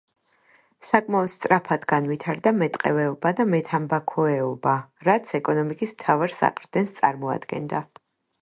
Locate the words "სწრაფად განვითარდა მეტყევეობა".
1.33-3.33